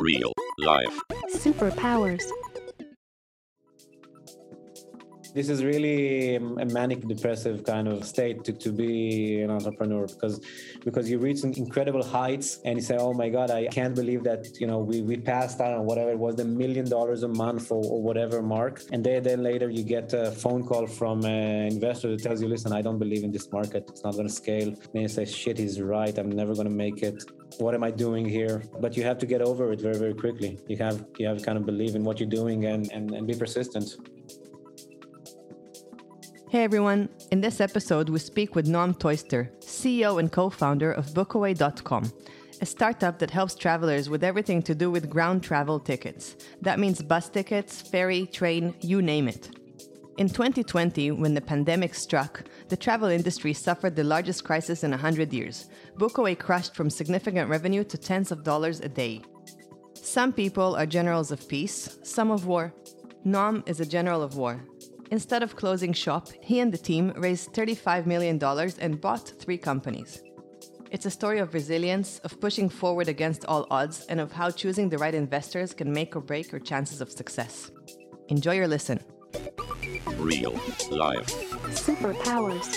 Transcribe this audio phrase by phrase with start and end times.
[0.00, 0.98] Real life.
[1.34, 2.24] Superpowers.
[5.34, 10.06] This is really um, a manic depressive kind of state to, to be an entrepreneur
[10.06, 10.40] because
[10.84, 14.60] because you reach incredible heights and you say oh my god i can't believe that
[14.60, 17.70] you know we, we passed i don't whatever it was the million dollars a month
[17.70, 18.82] or, or whatever mark.
[18.92, 22.48] And then, then later you get a phone call from an investor that tells you
[22.48, 23.82] listen i don't believe in this market.
[23.88, 24.70] It's not going to scale.
[24.92, 26.16] And you say shit he's right.
[26.20, 27.18] I'm never going to make it.
[27.58, 28.62] What am i doing here?
[28.84, 30.50] But you have to get over it very very quickly.
[30.68, 33.36] You have you have kind of believe in what you're doing and and, and be
[33.44, 33.88] persistent
[36.50, 41.06] Hey everyone, in this episode we speak with Noam Toister, CEO and co founder of
[41.10, 42.12] Bookaway.com,
[42.60, 46.34] a startup that helps travelers with everything to do with ground travel tickets.
[46.60, 49.50] That means bus tickets, ferry, train, you name it.
[50.18, 55.32] In 2020, when the pandemic struck, the travel industry suffered the largest crisis in 100
[55.32, 55.68] years.
[55.98, 59.22] Bookaway crushed from significant revenue to tens of dollars a day.
[59.94, 62.74] Some people are generals of peace, some of war.
[63.24, 64.60] Noam is a general of war,
[65.10, 68.42] Instead of closing shop, he and the team raised $35 million
[68.80, 70.22] and bought three companies.
[70.90, 74.88] It's a story of resilience, of pushing forward against all odds, and of how choosing
[74.88, 77.70] the right investors can make or break your chances of success.
[78.28, 79.00] Enjoy your listen.
[80.16, 80.52] Real
[80.90, 81.26] life.
[81.74, 82.68] Superpowers.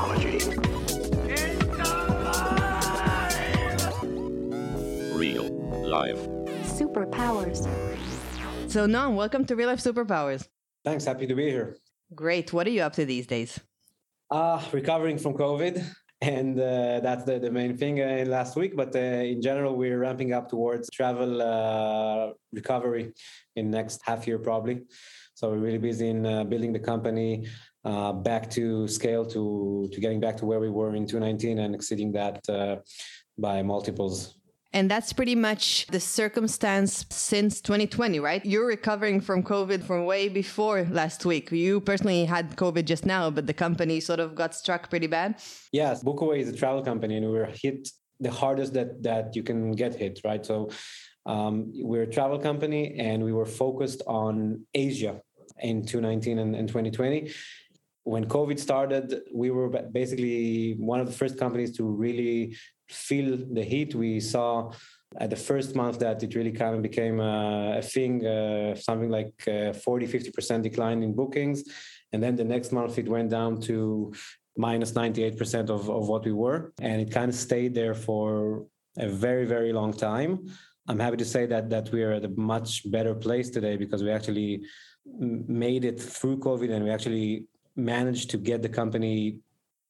[0.00, 0.38] Technology.
[5.14, 5.48] Real
[5.88, 6.18] life.
[6.64, 7.68] Superpowers.
[8.68, 10.46] So, Noam, welcome to Real Life Superpowers.
[10.84, 11.76] thanks happy to be here
[12.14, 12.52] Great.
[12.52, 13.60] What are you up to these days?
[14.30, 15.84] Uh, recovering from COVID.
[16.22, 18.76] And uh, that's the, the main thing uh, last week.
[18.76, 23.12] But uh, in general, we're ramping up towards travel uh, recovery
[23.56, 24.82] in next half year, probably.
[25.34, 27.46] So we're really busy in uh, building the company
[27.84, 32.12] back to scale to, to getting back to where we were in 2019 and exceeding
[32.12, 32.76] that uh,
[33.38, 34.36] by multiples.
[34.72, 38.44] And that's pretty much the circumstance since 2020, right?
[38.46, 41.50] You're recovering from COVID from way before last week.
[41.50, 45.42] You personally had COVID just now, but the company sort of got struck pretty bad.
[45.72, 47.88] Yes, Bookaway is a travel company, and we were hit
[48.20, 50.46] the hardest that that you can get hit, right?
[50.46, 50.70] So
[51.26, 55.20] um, we're a travel company, and we were focused on Asia
[55.58, 57.32] in 2019 and, and 2020.
[58.04, 62.56] When COVID started, we were basically one of the first companies to really
[62.88, 63.94] feel the heat.
[63.94, 64.72] We saw
[65.18, 69.10] at the first month that it really kind of became a, a thing, uh, something
[69.10, 71.64] like uh, 40, 50% decline in bookings.
[72.12, 74.12] And then the next month it went down to
[74.56, 76.72] minus 98% of, of what we were.
[76.80, 78.66] And it kind of stayed there for
[78.98, 80.48] a very, very long time.
[80.88, 84.02] I'm happy to say that that we are at a much better place today because
[84.02, 84.62] we actually
[85.06, 89.38] made it through COVID and we actually managed to get the company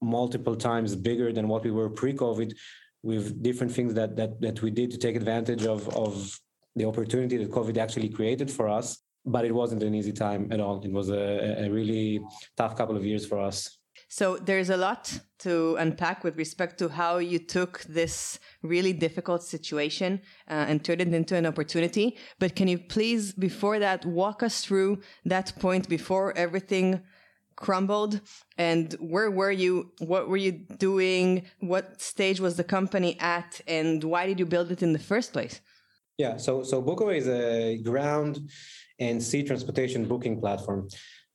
[0.00, 2.54] multiple times bigger than what we were pre-COVID
[3.02, 6.38] with different things that that that we did to take advantage of of
[6.76, 8.98] the opportunity that COVID actually created for us.
[9.26, 10.80] But it wasn't an easy time at all.
[10.82, 12.20] It was a, a really
[12.56, 13.78] tough couple of years for us.
[14.08, 19.42] So there's a lot to unpack with respect to how you took this really difficult
[19.42, 22.16] situation uh, and turned it into an opportunity.
[22.38, 27.02] But can you please, before that, walk us through that point before everything
[27.60, 28.20] crumbled.
[28.58, 29.92] And where were you?
[29.98, 31.44] What were you doing?
[31.60, 33.60] What stage was the company at?
[33.68, 35.60] And why did you build it in the first place?
[36.18, 38.50] Yeah, so so Bookaway is a ground
[38.98, 40.88] and sea transportation booking platform.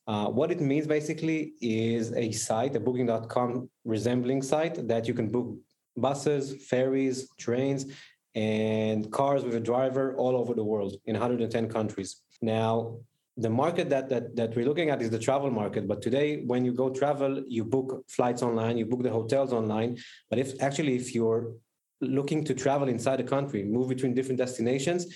[0.08, 5.28] Uh, what it means basically is a site, a booking.com resembling site that you can
[5.36, 5.47] book
[5.97, 7.86] buses, ferries, trains,
[8.36, 12.22] and cars with a driver all over the world in 110 countries.
[12.42, 12.97] Now,
[13.38, 15.88] the market that, that that we're looking at is the travel market.
[15.88, 19.97] But today, when you go travel, you book flights online, you book the hotels online.
[20.29, 21.53] But if actually if you're
[22.01, 25.07] looking to travel inside the country, move between different destinations,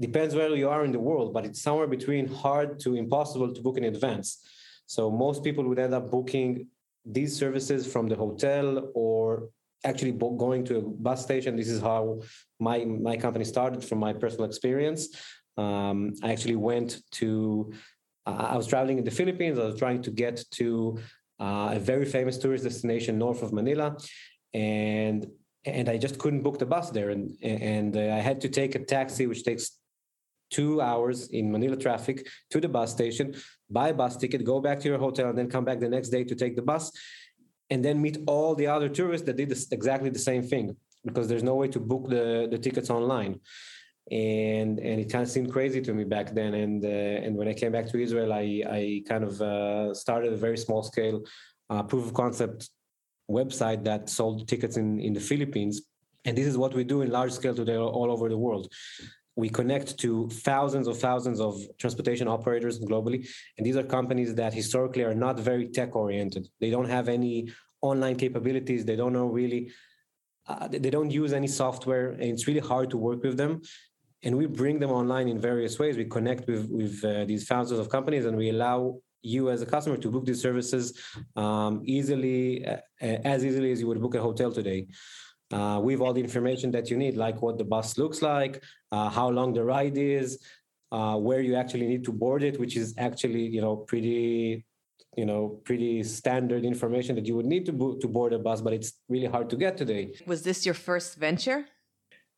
[0.00, 3.60] depends where you are in the world, but it's somewhere between hard to impossible to
[3.60, 4.40] book in advance.
[4.86, 6.68] So most people would end up booking
[7.04, 9.50] these services from the hotel or
[9.84, 11.56] actually going to a bus station.
[11.56, 12.20] This is how
[12.58, 15.08] my my company started from my personal experience.
[15.56, 17.72] Um, I actually went to.
[18.26, 19.58] Uh, I was traveling in the Philippines.
[19.58, 20.98] I was trying to get to
[21.40, 23.96] uh, a very famous tourist destination north of Manila,
[24.52, 25.26] and
[25.64, 28.74] and I just couldn't book the bus there, and and uh, I had to take
[28.74, 29.78] a taxi, which takes
[30.50, 33.34] two hours in Manila traffic to the bus station,
[33.70, 36.10] buy a bus ticket, go back to your hotel, and then come back the next
[36.10, 36.92] day to take the bus,
[37.70, 41.28] and then meet all the other tourists that did this, exactly the same thing because
[41.28, 43.40] there's no way to book the, the tickets online.
[44.10, 46.54] And and it kind of seemed crazy to me back then.
[46.54, 50.32] And uh, and when I came back to Israel, I I kind of uh, started
[50.32, 51.22] a very small scale
[51.70, 52.70] uh, proof of concept
[53.30, 55.82] website that sold tickets in in the Philippines.
[56.26, 58.72] And this is what we do in large scale today all over the world.
[59.36, 63.28] We connect to thousands of thousands of transportation operators globally.
[63.58, 66.48] And these are companies that historically are not very tech oriented.
[66.60, 67.52] They don't have any
[67.82, 68.84] online capabilities.
[68.84, 69.70] They don't know really,
[70.46, 72.10] uh, they don't use any software.
[72.10, 73.60] And it's really hard to work with them
[74.24, 75.96] and we bring them online in various ways.
[75.96, 79.66] We connect with with uh, these thousands of companies, and we allow you as a
[79.66, 80.98] customer to book these services
[81.36, 84.86] um, easily, uh, as easily as you would book a hotel today.
[85.52, 89.08] Uh, with all the information that you need, like what the bus looks like, uh,
[89.08, 90.42] how long the ride is,
[90.90, 94.64] uh, where you actually need to board it, which is actually you know pretty
[95.16, 98.60] you know pretty standard information that you would need to bo- to board a bus,
[98.62, 100.14] but it's really hard to get today.
[100.26, 101.66] Was this your first venture?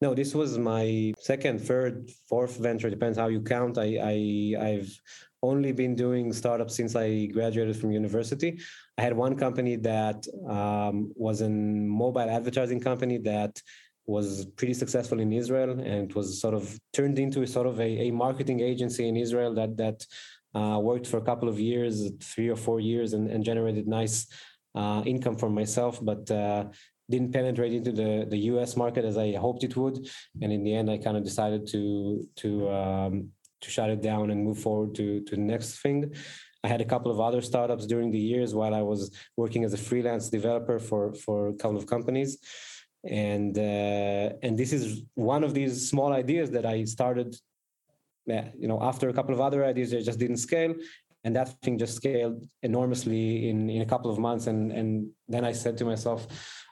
[0.03, 2.91] No, this was my second, third, fourth venture.
[2.91, 3.79] Depends how you count.
[3.79, 5.01] I, I I've
[5.43, 8.61] only been doing startups since I graduated from university.
[8.99, 13.61] I had one company that um, was a mobile advertising company that
[14.07, 17.81] was pretty successful in Israel, and it was sort of turned into a sort of
[17.81, 20.07] a, a marketing agency in Israel that that
[20.55, 24.27] uh, worked for a couple of years, three or four years, and, and generated nice
[24.75, 25.99] uh, income for myself.
[26.03, 26.67] But uh,
[27.11, 30.09] didn't penetrate into the, the US market as I hoped it would.
[30.43, 33.31] And in the end, I kind of decided to to um,
[33.61, 36.13] to shut it down and move forward to to the next thing.
[36.65, 39.73] I had a couple of other startups during the years while I was working as
[39.73, 42.39] a freelance developer for for a couple of companies.
[43.05, 47.37] And uh, and this is one of these small ideas that I started.
[48.63, 50.75] You know, after a couple of other ideas that just didn't scale,
[51.23, 54.49] and that thing just scaled enormously in in a couple of months.
[54.49, 54.89] And and
[55.29, 56.27] then I said to myself,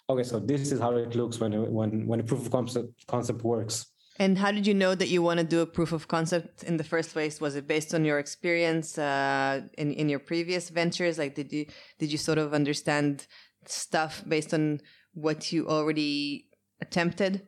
[0.09, 3.43] okay, so this is how it looks when when when a proof of concept concept
[3.43, 3.87] works.
[4.17, 6.77] And how did you know that you want to do a proof of concept in
[6.77, 7.41] the first place?
[7.41, 11.19] Was it based on your experience uh, in in your previous ventures?
[11.19, 11.67] Like, did you
[11.99, 13.27] did you sort of understand
[13.67, 14.81] stuff based on
[15.15, 16.49] what you already
[16.81, 17.47] attempted?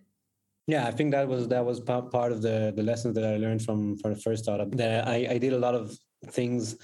[0.66, 3.62] Yeah, I think that was that was part of the the lessons that I learned
[3.62, 4.72] from from the first startup.
[4.72, 5.96] That I, I did a lot of
[6.30, 6.76] things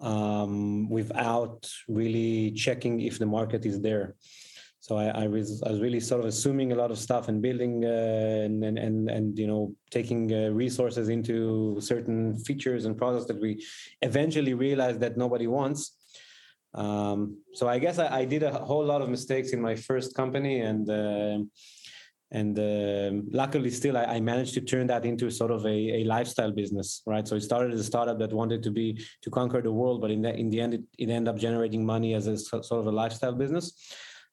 [0.00, 4.14] um, without really checking if the market is there
[4.82, 7.40] so I, I, was I was really sort of assuming a lot of stuff and
[7.40, 12.98] building uh, and, and and and you know taking uh, resources into certain features and
[12.98, 13.64] products that we
[14.02, 15.96] eventually realized that nobody wants.
[16.74, 20.14] Um, so I guess I, I, did a whole lot of mistakes in my first
[20.14, 20.90] company and.
[20.90, 21.38] Uh,
[22.34, 26.04] and uh, luckily still I, I, managed to turn that into sort of a, a,
[26.04, 29.60] lifestyle business right so it started as a startup that wanted to be to conquer
[29.60, 32.26] the world but in the, in the end it, it ended up generating money as
[32.26, 33.74] a sort of a lifestyle business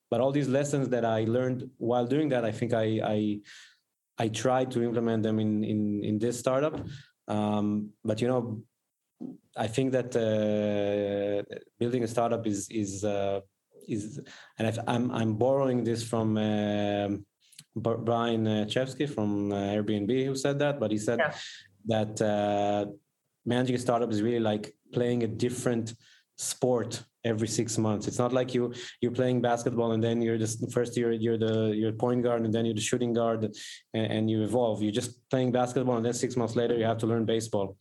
[0.10, 3.40] but all these lessons that I learned while doing that, I think I I,
[4.18, 6.80] I tried to implement them in in in this startup.
[7.28, 8.64] Um, but you know,
[9.56, 11.44] I think that uh,
[11.80, 13.42] building a startup is is uh,
[13.88, 14.20] is,
[14.58, 16.38] and i am I'm, I'm borrowing this from.
[16.38, 17.18] Uh,
[17.76, 21.34] Brian Chesky from uh, Airbnb who said that, but he said yeah.
[21.86, 22.86] that uh,
[23.46, 25.94] managing a startup is really like playing a different
[26.40, 28.08] sport every six months.
[28.08, 31.76] It's not like you you're playing basketball and then you're just first year you're the
[31.76, 33.44] you're point guard and then you're the shooting guard
[33.94, 34.82] and, and, you evolve.
[34.82, 37.78] You're just playing basketball and then six months later you have to learn baseball.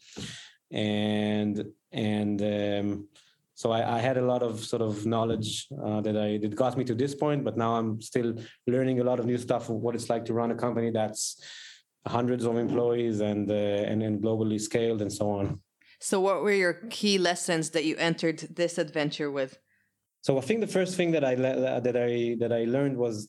[0.72, 3.08] And and um,
[3.54, 6.76] so I, I, had a lot of sort of knowledge uh, that I that got
[6.76, 8.34] me to this point, but now I'm still
[8.66, 11.42] learning a lot of new stuff of what it's like to run a company that's
[12.06, 15.60] hundreds of employees and uh, and, and globally scaled and so on.
[16.00, 19.58] So, what were your key lessons that you entered this adventure with?
[20.20, 23.28] So, I think the first thing that I that I that I learned was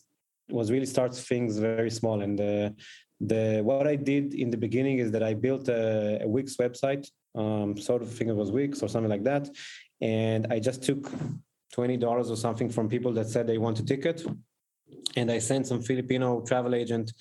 [0.49, 2.21] was really start things very small.
[2.21, 2.75] And the
[3.19, 7.07] the what I did in the beginning is that I built a, a Wix website,
[7.35, 9.49] um, sort of think it was Wix or something like that,
[9.99, 11.11] and I just took
[11.73, 14.23] twenty dollars or something from people that said they want a ticket,
[15.15, 17.13] and I sent some Filipino travel agent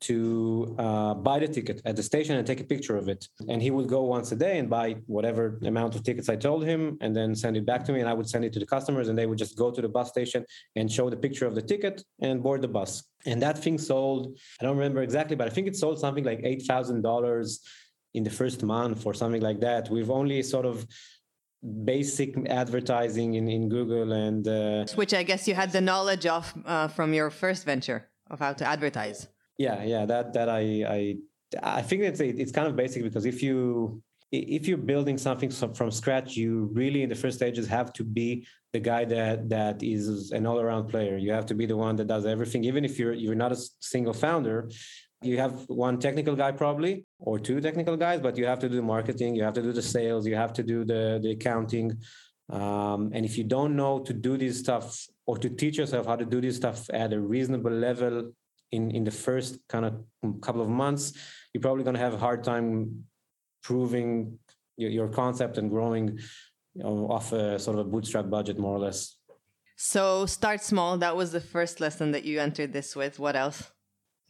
[0.00, 3.26] to uh, buy the ticket at the station and take a picture of it.
[3.48, 6.64] And he would go once a day and buy whatever amount of tickets I told
[6.64, 8.00] him and then send it back to me.
[8.00, 9.88] And I would send it to the customers and they would just go to the
[9.88, 10.44] bus station
[10.76, 13.02] and show the picture of the ticket and board the bus.
[13.26, 16.40] And that thing sold, I don't remember exactly, but I think it sold something like
[16.42, 17.58] $8,000
[18.14, 19.90] in the first month or something like that.
[19.90, 20.86] We've only sort of
[21.84, 24.46] basic advertising in, in Google and.
[24.46, 28.38] Uh, Which I guess you had the knowledge of uh, from your first venture of
[28.38, 29.26] how to advertise
[29.58, 31.16] yeah yeah that that i i
[31.78, 35.90] i think it's it's kind of basic because if you if you're building something from
[35.90, 40.30] scratch you really in the first stages have to be the guy that that is
[40.32, 43.14] an all-around player you have to be the one that does everything even if you're
[43.14, 44.68] you're not a single founder
[45.22, 48.76] You have one technical guy probably, or two technical guys, but you have to do
[48.76, 51.98] the marketing, you have to do the sales, you have to do the, the accounting.
[52.50, 56.16] Um, and if you don't know to do this stuff or to teach yourself how
[56.16, 58.32] to do this stuff at a reasonable level
[58.72, 61.12] in, in the first kind of couple of months,
[61.52, 63.04] you're probably going to have a hard time
[63.62, 64.38] proving
[64.76, 66.18] your, your concept and growing
[66.74, 69.16] you know, off a sort of a bootstrap budget, more or less.
[69.76, 70.98] So start small.
[70.98, 73.18] That was the first lesson that you entered this with.
[73.18, 73.70] What else?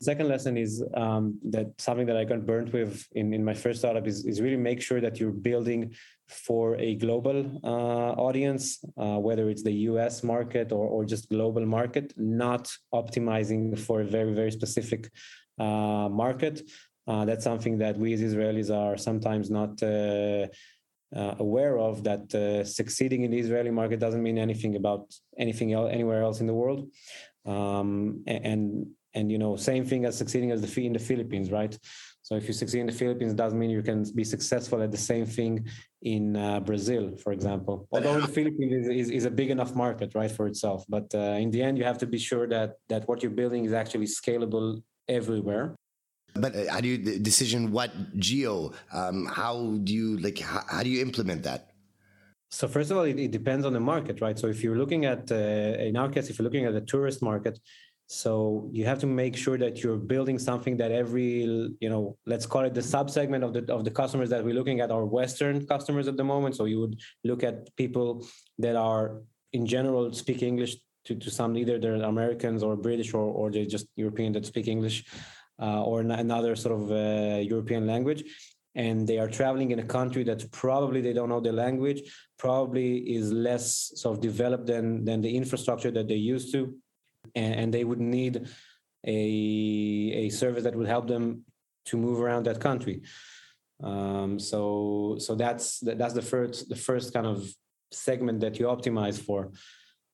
[0.00, 3.81] Second lesson is um, that something that I got burnt with in, in my first
[3.81, 5.93] startup is, is really make sure that you're building
[6.28, 11.67] for a global uh, audience, uh, whether it's the US market or, or just global
[11.67, 15.11] market, not optimizing for a very, very specific
[15.59, 16.62] uh, market.
[17.09, 20.47] Uh, that's something that we as Israelis are sometimes not uh,
[21.17, 25.73] uh, aware of that uh, succeeding in the Israeli market doesn't mean anything about anything
[25.73, 26.90] else anywhere else in the world.
[27.47, 31.50] Um, and and you know, same thing as succeeding as the fee in the Philippines,
[31.50, 31.76] right?
[32.22, 34.98] So if you succeed in the Philippines, doesn't mean you can be successful at the
[34.98, 35.66] same thing
[36.02, 37.88] in uh, Brazil, for example.
[37.90, 40.84] Although the Philippines is, is, is, a big enough market, right, for itself.
[40.88, 43.64] But uh, in the end, you have to be sure that that what you're building
[43.64, 45.74] is actually scalable everywhere.
[46.34, 46.98] But uh, how do you
[47.30, 48.72] decision what geo?
[48.92, 50.38] Um, how do you like?
[50.38, 51.70] How, how, do you implement that?
[52.50, 54.38] So first of all, it, it, depends on the market, right?
[54.38, 55.34] So if you're looking at, uh,
[55.88, 57.58] in our case, if you're looking at the tourist market,
[58.10, 61.44] so you have to make sure that you're building something that every,
[61.78, 64.80] you know, let's call it the subsegment of the of the customers that we're looking
[64.80, 66.56] at are Western customers at the moment.
[66.56, 68.26] So you would look at people
[68.58, 69.20] that are
[69.52, 73.66] in general speak English to, to some either they're Americans or British or or they're
[73.66, 75.04] just European that speak English
[75.60, 78.24] uh, or another sort of uh, European language.
[78.74, 82.00] And they are traveling in a country that probably they don't know the language,
[82.38, 86.74] probably is less sort of developed than, than the infrastructure that they used to.
[87.38, 88.35] And, they would need
[89.07, 89.23] a,
[90.23, 91.25] a service that would help them
[91.88, 92.97] to move around that country.
[93.83, 97.38] Um, so so that's that's the first the first kind of
[98.07, 99.40] segment that you optimize for.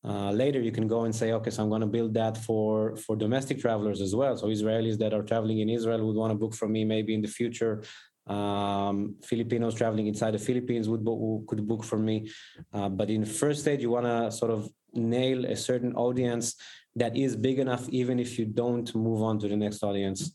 [0.07, 2.95] Uh, later, you can go and say, okay, so I'm going to build that for
[3.05, 4.37] for domestic travelers as well.
[4.37, 7.23] So Israelis that are traveling in Israel would want to book from me maybe in
[7.23, 7.83] the future.
[8.27, 12.31] Um, Filipinos traveling inside the Philippines would book, could book from me.
[12.73, 16.57] Uh, but in the first stage, you want to sort of nail a certain audience
[16.97, 20.35] that is big enough, even if you don't move on to the next audience.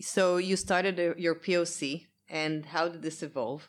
[0.00, 3.68] So you started uh, your POC, and how did this evolve?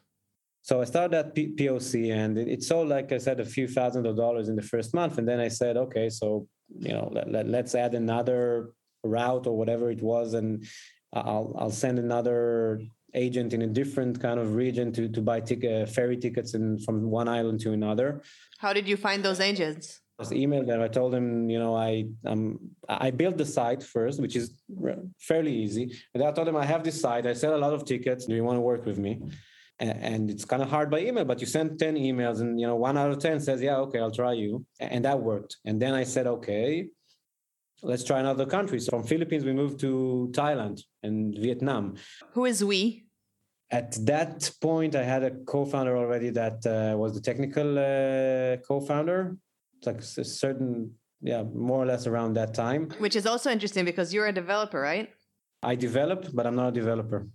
[0.61, 3.67] So I started that P- POC, and it, it sold, like I said, a few
[3.67, 5.17] thousand of dollars in the first month.
[5.17, 6.47] And then I said, okay, so
[6.79, 10.65] you know, let, let, let's add another route or whatever it was, and
[11.13, 12.81] I'll I'll send another
[13.13, 16.77] agent in a different kind of region to to buy ticket, uh, ferry tickets in,
[16.79, 18.21] from one island to another.
[18.59, 20.00] How did you find those agents?
[20.21, 20.81] I emailed them.
[20.81, 24.61] I told them, you know, I um I built the site first, which is
[25.19, 25.93] fairly easy.
[26.13, 27.25] And I told them I have this site.
[27.25, 28.25] I sell a lot of tickets.
[28.25, 29.21] Do you want to work with me?
[29.81, 32.75] and it's kind of hard by email but you send 10 emails and you know
[32.75, 35.93] one out of 10 says yeah okay i'll try you and that worked and then
[35.93, 36.87] i said okay
[37.81, 41.95] let's try another country so from philippines we moved to thailand and vietnam
[42.33, 43.05] who is we
[43.71, 49.35] at that point i had a co-founder already that uh, was the technical uh, co-founder
[49.85, 54.13] like a certain yeah more or less around that time which is also interesting because
[54.13, 55.09] you're a developer right
[55.63, 57.27] i developed but i'm not a developer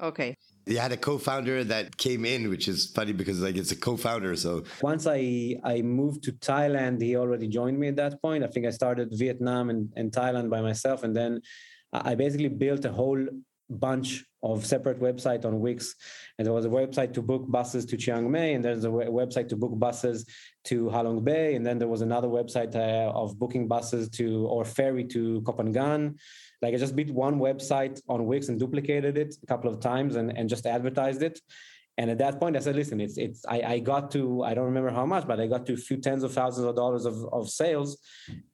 [0.00, 0.34] okay
[0.66, 4.34] you had a co-founder that came in, which is funny because like it's a co-founder.
[4.34, 8.42] So once I I moved to Thailand, he already joined me at that point.
[8.42, 11.40] I think I started Vietnam and, and Thailand by myself, and then
[11.92, 13.24] I basically built a whole
[13.70, 15.94] bunch of separate website on Wix.
[16.38, 19.48] And there was a website to book buses to Chiang Mai, and there's a website
[19.48, 20.26] to book buses
[20.64, 24.64] to Halong Bay, and then there was another website uh, of booking buses to or
[24.64, 26.16] ferry to Koh Phangan.
[26.62, 30.16] Like I just built one website on Wix and duplicated it a couple of times
[30.16, 31.40] and, and just advertised it.
[31.98, 34.66] And at that point, I said, listen, it's it's I, I got to I don't
[34.66, 37.24] remember how much, but I got to a few tens of thousands of dollars of,
[37.32, 37.98] of sales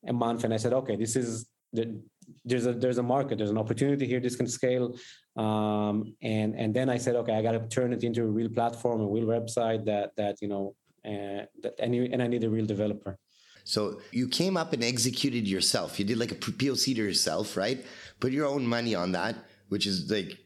[0.06, 0.44] a month.
[0.44, 2.00] And I said, okay, this is the,
[2.44, 4.20] there's a there's a market, there's an opportunity here.
[4.20, 4.96] This can scale.
[5.36, 8.48] Um, and and then I said, okay, I got to turn it into a real
[8.48, 10.74] platform, a real website that that you know,
[11.04, 13.18] uh, that and, and I need a real developer.
[13.64, 15.98] So you came up and executed yourself.
[15.98, 17.84] You did like a POC to yourself, right?
[18.20, 19.36] Put your own money on that,
[19.68, 20.38] which is like,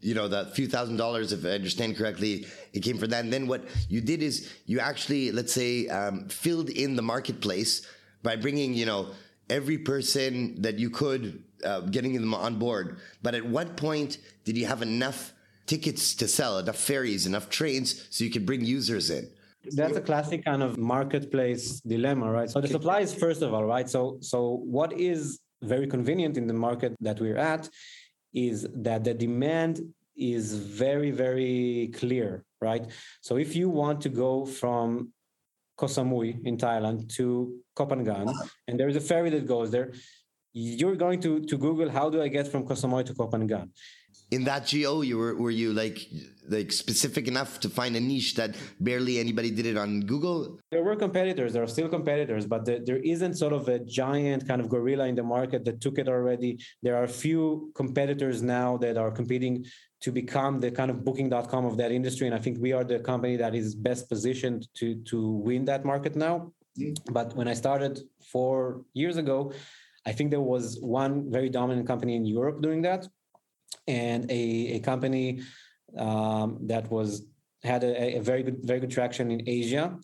[0.00, 3.24] you know, that few thousand dollars, if I understand correctly, it came from that.
[3.24, 7.86] And then what you did is you actually, let's say, um, filled in the marketplace
[8.22, 9.08] by bringing, you know,
[9.50, 12.98] every person that you could, uh, getting them on board.
[13.22, 15.34] But at what point did you have enough
[15.66, 19.28] tickets to sell, enough ferries, enough trains, so you could bring users in?
[19.72, 23.66] that's a classic kind of marketplace dilemma right so the supply is first of all
[23.66, 27.68] right so so what is very convenient in the market that we're at
[28.32, 29.80] is that the demand
[30.16, 32.86] is very, very clear, right?
[33.22, 35.12] So if you want to go from
[35.80, 37.24] Koh Samui in Thailand to
[37.74, 38.26] Koh Phangan,
[38.68, 39.92] and there is a ferry that goes there,
[40.52, 43.70] you're going to, to Google, how do I get from Koh Samui to Koh Phangan?
[44.30, 45.98] In that geo, you were were you like
[46.56, 50.38] like specific enough to find a niche that barely anybody did it on Google?
[50.70, 54.46] There were competitors, there are still competitors, but there, there isn't sort of a giant
[54.46, 56.52] kind of gorilla in the market that took it already.
[56.84, 59.64] There are a few competitors now that are competing
[60.00, 62.26] to become the kind of booking.com of that industry.
[62.26, 65.84] And I think we are the company that is best positioned to, to win that
[65.84, 66.52] market now.
[67.10, 68.00] But when I started
[68.32, 69.52] four years ago,
[70.06, 73.06] I think there was one very dominant company in Europe doing that,
[73.86, 75.42] and a, a company
[75.98, 77.26] um, that was
[77.62, 79.98] had a, a, very good very good traction in Asia,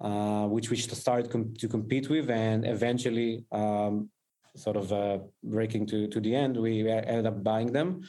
[0.00, 4.10] uh, which we started com- to compete with, and eventually, um,
[4.54, 8.02] sort of uh, breaking to to the end, we ended up buying them.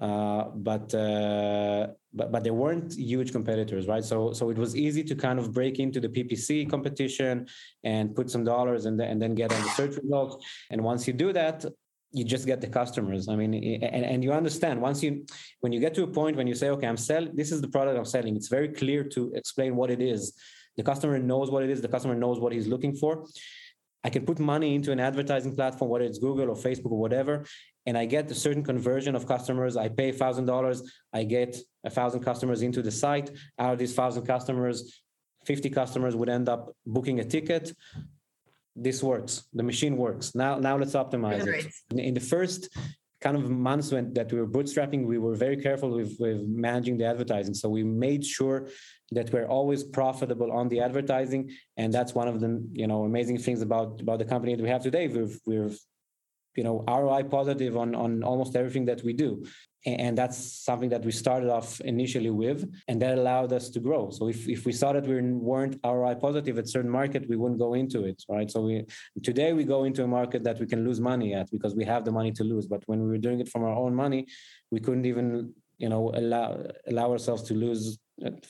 [0.00, 4.04] Uh, but uh, but but there weren't huge competitors, right?
[4.04, 7.48] So so it was easy to kind of break into the PPC competition
[7.82, 10.44] and put some dollars and and then get on the search results.
[10.70, 11.64] And once you do that,
[12.12, 13.28] you just get the customers.
[13.28, 15.26] I mean, and, and you understand once you
[15.60, 17.34] when you get to a point when you say, okay, I'm selling.
[17.34, 18.36] This is the product I'm selling.
[18.36, 20.32] It's very clear to explain what it is.
[20.76, 21.80] The customer knows what it is.
[21.80, 23.26] The customer knows what he's looking for.
[24.04, 27.44] I can put money into an advertising platform, whether it's Google or Facebook or whatever,
[27.88, 29.72] and I get a certain conversion of customers.
[29.84, 30.78] I pay thousand dollars,
[31.18, 33.28] I get a thousand customers into the site.
[33.58, 34.76] Out of these thousand customers,
[35.46, 37.72] 50 customers would end up booking a ticket.
[38.76, 39.32] This works.
[39.54, 40.34] The machine works.
[40.34, 41.72] Now, now let's optimize it.
[42.08, 42.68] In the first
[43.22, 46.98] kind of months when that we were bootstrapping, we were very careful with, with managing
[46.98, 47.54] the advertising.
[47.54, 48.68] So we made sure
[49.12, 53.38] that we're always profitable on the advertising, and that's one of the you know amazing
[53.38, 55.08] things about about the company that we have today.
[55.08, 55.78] We've we've
[56.58, 59.30] you know ROI positive on on almost everything that we do,
[59.86, 60.38] and that's
[60.68, 64.02] something that we started off initially with, and that allowed us to grow.
[64.16, 65.16] So if if we saw that we
[65.50, 68.48] weren't ROI positive at certain market, we wouldn't go into it, right?
[68.54, 68.74] So we
[69.30, 72.02] today we go into a market that we can lose money at because we have
[72.08, 72.66] the money to lose.
[72.74, 74.20] But when we were doing it from our own money,
[74.72, 75.28] we couldn't even
[75.84, 76.48] you know allow
[76.90, 77.82] allow ourselves to lose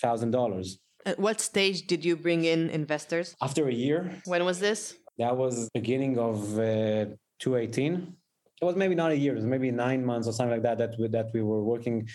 [0.04, 0.68] thousand dollars.
[1.10, 3.26] At what stage did you bring in investors?
[3.48, 3.98] After a year.
[4.32, 4.80] When was this?
[5.22, 7.06] That was beginning of uh,
[7.38, 8.14] 2018.
[8.60, 10.78] It was maybe not a year, it was maybe nine months or something like that
[10.78, 12.08] that we, that we were working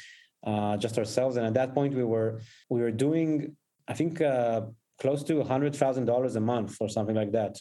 [0.46, 1.38] uh, just ourselves.
[1.38, 3.56] And at that point, we were we were doing
[3.88, 4.62] I think uh,
[5.00, 7.58] close to hundred thousand dollars a month or something like that.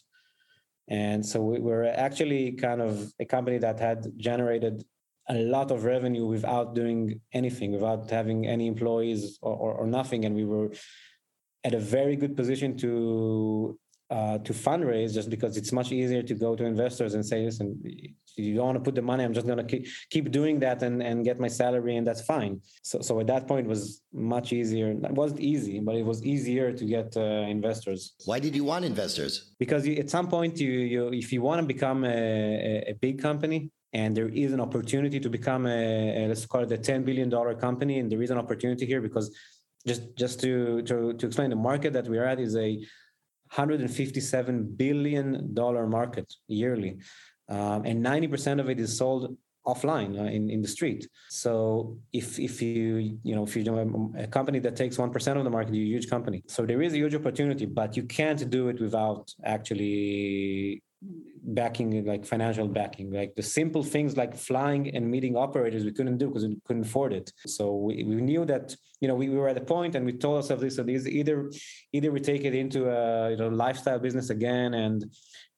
[0.89, 4.85] And so we were actually kind of a company that had generated
[5.29, 10.25] a lot of revenue without doing anything, without having any employees or, or, or nothing.
[10.25, 10.73] And we were
[11.65, 13.79] at a very good position to
[14.13, 17.67] uh, to fundraise just because it's much easier to go to investors and say, listen,
[18.37, 19.25] you don't want to put the money.
[19.25, 22.21] I'm just going to keep, keep doing that and, and get my salary and that's
[22.21, 22.61] fine.
[22.83, 24.91] So, so at that point was much easier.
[24.91, 27.21] It wasn't easy, but it was easier to get uh,
[27.57, 28.13] investors.
[28.27, 29.55] Why did you want investors?
[29.59, 33.23] Because you, at some point, you, you if you want to become a, a big
[33.23, 37.03] company, and there is an opportunity to become a, a, let's call it a 10
[37.05, 39.37] billion dollar company and there is an opportunity here because
[39.87, 42.69] just just to, to to explain the market that we're at is a
[43.55, 46.99] 157 billion dollar market yearly
[47.49, 49.37] um, and 90% of it is sold
[49.67, 51.09] offline uh, in, in the street.
[51.29, 53.81] So if if you you know if you're
[54.17, 56.43] a company that takes 1% of the market you're a huge company.
[56.49, 60.83] So there is a huge opportunity but you can't do it without actually
[61.45, 66.17] backing like financial backing like the simple things like flying and meeting operators we couldn't
[66.17, 67.33] do because we couldn't afford it.
[67.47, 70.13] So we, we knew that you know we, we were at a point and we
[70.13, 71.51] told ourselves this so these either
[71.93, 75.05] either we take it into a you know lifestyle business again and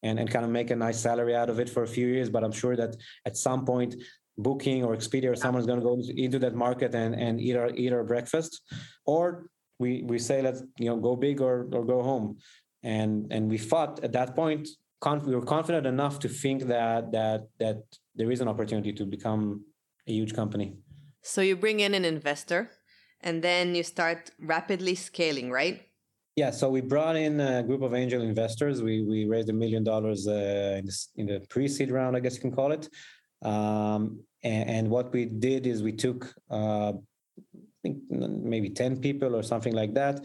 [0.02, 2.30] and and kind of make a nice salary out of it for a few years
[2.30, 3.94] but i'm sure that at some point
[4.38, 7.70] booking or expedia or someone's going to go into that market and and eat our
[7.74, 8.62] eat our breakfast.
[9.06, 9.46] Or
[9.78, 12.38] we we say let's you know go big or or go home.
[12.82, 14.68] And and we thought at that point
[15.00, 17.78] conf- we were confident enough to think that that that
[18.14, 19.64] there is an opportunity to become
[20.06, 20.76] a huge company.
[21.22, 22.70] So you bring in an investor,
[23.20, 25.82] and then you start rapidly scaling, right?
[26.36, 26.50] Yeah.
[26.50, 28.82] So we brought in a group of angel investors.
[28.82, 32.34] We we raised a million dollars uh, in, the, in the pre-seed round, I guess
[32.36, 32.88] you can call it.
[33.42, 36.34] Um, and, and, what we did is we took.
[36.50, 40.24] Uh, I think maybe 10 people or something like that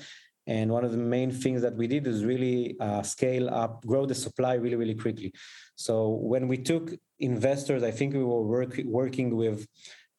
[0.50, 4.08] and one of the main things that we did is really uh, scale up, grow
[4.08, 5.32] the supply really, really quickly.
[5.76, 9.68] So when we took investors, I think we were work, working with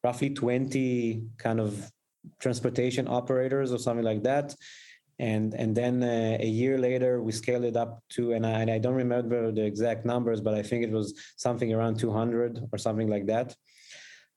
[0.04, 1.90] roughly 20 kind of
[2.38, 4.54] transportation operators or something like that.
[5.18, 8.70] And, and then uh, a year later, we scaled it up to, and I, and
[8.70, 12.78] I don't remember the exact numbers, but I think it was something around 200 or
[12.78, 13.56] something like that.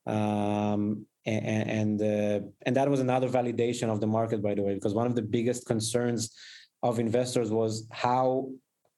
[0.07, 4.73] Um, and and, uh, and that was another validation of the market, by the way,
[4.73, 6.35] because one of the biggest concerns
[6.81, 8.49] of investors was how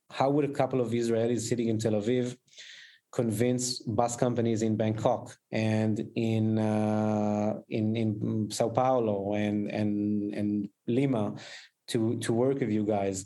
[0.09, 2.35] how would a couple of Israelis sitting in Tel Aviv
[3.11, 10.69] convince bus companies in Bangkok and in uh, in in Sao Paulo and and and
[10.87, 11.35] Lima
[11.87, 13.25] to to work with you guys,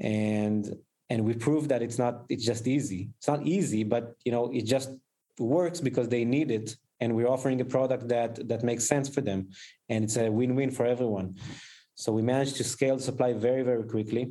[0.00, 0.74] and
[1.10, 3.10] and we proved that it's not it's just easy.
[3.18, 4.90] It's not easy, but you know it just
[5.38, 9.22] works because they need it and we're offering a product that that makes sense for
[9.28, 9.40] them.
[9.92, 11.28] And it's a win-win for everyone.
[12.02, 14.24] So we managed to scale the supply very very quickly.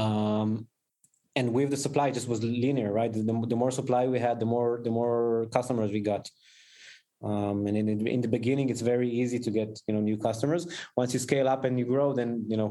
[0.00, 0.48] Um,
[1.38, 3.12] and with the supply just was linear right?
[3.12, 6.24] The, the, more supply we had the more the more customers we got.
[7.28, 10.62] Um, and in, in the beginning it's very easy to get you know new customers.
[11.00, 12.70] Once you scale up and you grow then you know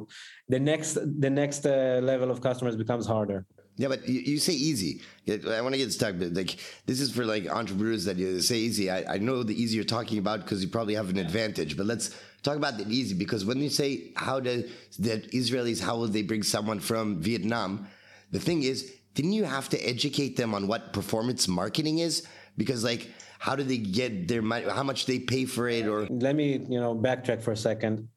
[0.53, 0.91] the next
[1.25, 3.39] the next uh, level of customers becomes harder
[3.75, 5.01] yeah, but you, you say easy.
[5.27, 8.57] I want to get stuck, but like this is for like entrepreneurs that you say
[8.57, 8.91] easy.
[8.91, 11.85] I, I know the easy you're talking about because you probably have an advantage, but
[11.87, 14.65] let's talk about the easy because when you say how does
[14.99, 17.87] that Israelis how will they bring someone from Vietnam,
[18.31, 22.27] the thing is, didn't you have to educate them on what performance marketing is?
[22.57, 23.09] Because like
[23.39, 24.65] how do they get their money?
[24.69, 25.87] How much they pay for it?
[25.87, 28.07] Or let me you know backtrack for a second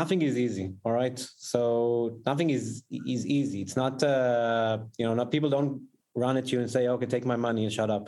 [0.00, 1.18] nothing is easy all right?
[1.52, 3.60] So nothing is is easy.
[3.64, 5.72] It's not uh you know not people don't
[6.14, 8.04] run at you and say okay take my money and shut up.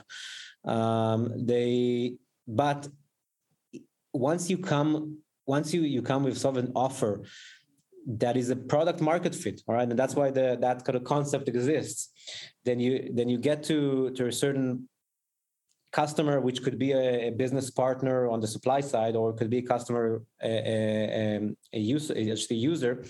[0.74, 1.20] Um
[1.50, 2.14] they
[2.62, 2.80] but
[4.12, 7.12] once you come once you you come with sort of an offer
[8.06, 9.88] that is a product market fit all right?
[9.90, 12.00] And that's why the that kind of concept exists.
[12.66, 14.88] Then you then you get to to a certain
[15.94, 19.48] customer, which could be a, a, business partner on the supply side, or it could
[19.48, 23.04] be a customer, a, a, a user, a user,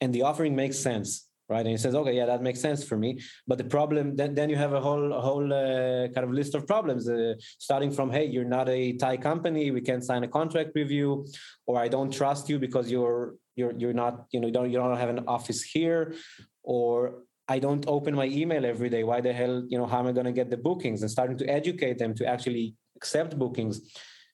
[0.00, 1.66] and the offering makes sense, right?
[1.66, 3.18] And he says, okay, yeah, that makes sense for me.
[3.48, 6.54] But the problem, then, then you have a whole, a whole uh, kind of list
[6.54, 10.28] of problems, uh, starting from, hey, you're not a Thai company, we can't sign a
[10.28, 11.26] contract with you,
[11.66, 14.78] or I don't trust you because you're you're you're not, you know, you don't you
[14.78, 16.14] don't have an office here,
[16.62, 19.02] or I don't open my email every day.
[19.10, 21.02] Why the hell, you know, how am I going to get the bookings?
[21.02, 23.76] And starting to educate them to actually accept bookings.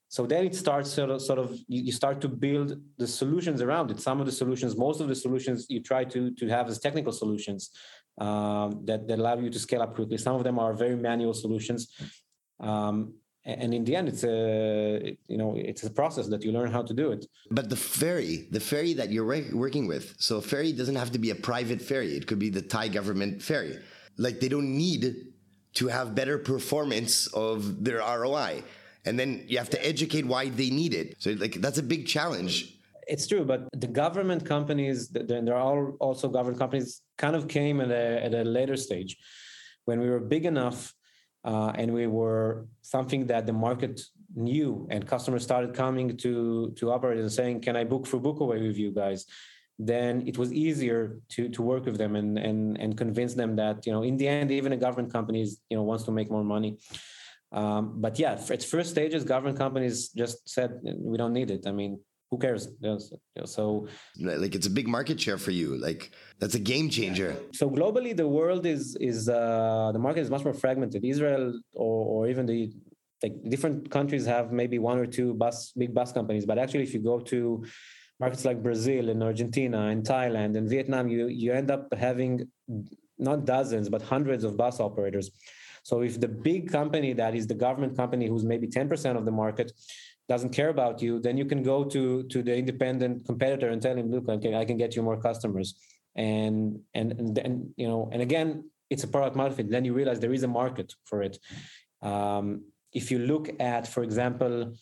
[0.08, 3.90] So then it starts sort of, sort of you start to build the solutions around
[3.90, 4.00] it.
[4.00, 7.12] Some of the solutions, most of the solutions you try to to have as technical
[7.22, 7.70] solutions
[8.24, 10.18] um, that, that allow you to scale up quickly.
[10.18, 11.80] Some of them are very manual solutions.
[12.60, 12.96] Um,
[13.46, 16.82] and in the end it's a you know it's a process that you learn how
[16.82, 17.26] to do it.
[17.50, 21.18] But the ferry the ferry that you're working with so a ferry doesn't have to
[21.18, 22.16] be a private ferry.
[22.16, 23.78] It could be the thai government ferry.
[24.18, 25.32] Like they don't need
[25.74, 28.62] to have better performance of their roi
[29.04, 31.14] and then you have to educate why they need it.
[31.18, 32.74] So like that's a big challenge.
[33.06, 37.80] It's true but the government companies there are all also government companies kind of came
[37.80, 39.16] at a, at a later stage.
[39.84, 40.92] When we were big enough
[41.46, 44.02] uh, and we were something that the market
[44.34, 48.66] knew and customers started coming to to operators and saying can i book for bookaway
[48.66, 49.24] with you guys?
[49.78, 53.86] Then it was easier to to work with them and and and convince them that
[53.86, 56.44] you know in the end even a government companies you know wants to make more
[56.44, 56.78] money.
[57.52, 61.66] Um, but yeah its first stages government companies just said we don't need it.
[61.66, 62.68] I mean who cares?
[63.44, 65.76] So like it's a big market share for you.
[65.76, 66.10] Like
[66.40, 67.36] that's a game changer.
[67.52, 71.04] So globally, the world is is uh, the market is much more fragmented.
[71.04, 72.72] Israel or, or even the
[73.22, 76.92] like different countries have maybe one or two bus big bus companies, but actually, if
[76.92, 77.64] you go to
[78.18, 82.48] markets like Brazil and Argentina and Thailand and Vietnam, you you end up having
[83.18, 85.30] not dozens but hundreds of bus operators.
[85.82, 89.30] So if the big company that is the government company who's maybe 10% of the
[89.30, 89.70] market
[90.28, 93.96] doesn't care about you, then you can go to to the independent competitor and tell
[93.96, 95.76] him, look, I can, I can get you more customers.
[96.16, 99.70] And and and then you know, and again, it's a product market fit.
[99.70, 101.38] Then you realize there is a market for it.
[102.02, 104.72] Um, if you look at, for example,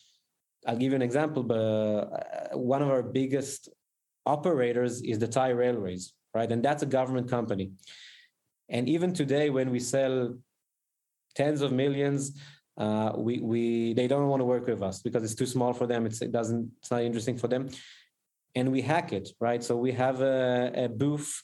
[0.67, 1.43] I'll give you an example.
[1.43, 3.69] But uh, one of our biggest
[4.27, 6.51] operators is the Thai Railways, right?
[6.51, 7.73] And that's a government company.
[8.69, 10.35] And even today, when we sell
[11.35, 12.39] tens of millions
[12.77, 15.87] uh, we we they don't want to work with us because it's too small for
[15.87, 16.07] them.
[16.07, 17.69] It's, it doesn't it's not interesting for them,
[18.55, 19.63] and we hack it right.
[19.63, 21.43] So we have a, a booth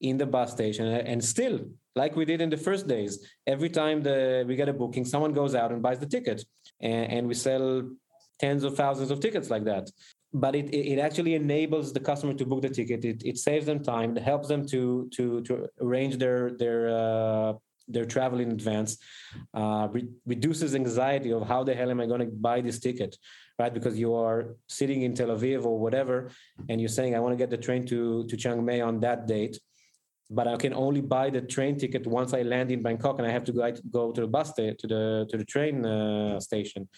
[0.00, 1.60] in the bus station, and still
[1.96, 5.32] like we did in the first days, every time the we get a booking, someone
[5.32, 6.44] goes out and buys the ticket,
[6.80, 7.90] and, and we sell
[8.38, 9.90] tens of thousands of tickets like that
[10.32, 13.04] but it, it actually enables the customer to book the ticket.
[13.04, 14.16] It, it saves them time.
[14.16, 17.52] It helps them to to to arrange their their uh,
[17.88, 18.98] their travel in advance,
[19.54, 23.16] uh, re- reduces anxiety of how the hell am I going to buy this ticket,
[23.60, 23.72] right?
[23.78, 26.16] Because you are sitting in Tel Aviv or whatever,
[26.68, 27.98] and you're saying I want to get the train to
[28.28, 29.56] to Chiang Mai on that date.
[30.30, 33.30] but I can only buy the train ticket once I land in Bangkok, and I
[33.30, 36.88] have to go go to the bus sta- to the to the train uh, station.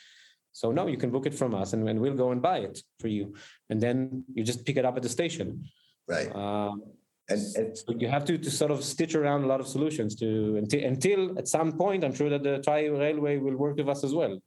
[0.53, 2.83] So no, you can book it from us, and, and we'll go and buy it
[2.99, 3.35] for you,
[3.71, 5.65] and then you just pick it up at the station.
[6.09, 6.35] Right.
[6.35, 6.83] Um,
[7.31, 10.15] And, and so you have to, to sort of stitch around a lot of solutions
[10.17, 13.89] to until, until at some point I'm sure that the Thai Railway will work with
[13.89, 14.41] us as well.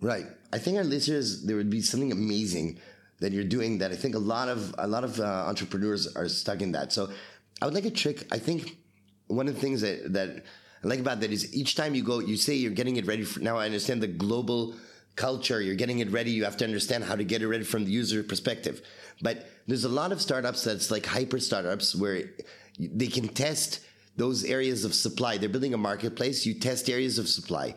[0.00, 0.26] Right.
[0.52, 2.78] I think our listeners, there would be something amazing
[3.20, 6.28] that you're doing that I think a lot of a lot of uh, entrepreneurs are
[6.28, 6.92] stuck in that.
[6.92, 7.10] So
[7.60, 8.26] I would like a trick.
[8.30, 8.78] I think
[9.26, 10.44] one of the things that that
[10.84, 13.24] I like about that is each time you go, you say you're getting it ready
[13.24, 13.40] for.
[13.40, 14.76] Now I understand the global
[15.18, 15.60] culture.
[15.60, 16.30] You're getting it ready.
[16.30, 18.80] You have to understand how to get it ready from the user perspective.
[19.20, 22.30] But there's a lot of startups that's like hyper startups where
[22.78, 23.80] they can test
[24.16, 25.36] those areas of supply.
[25.36, 26.46] They're building a marketplace.
[26.46, 27.74] You test areas of supply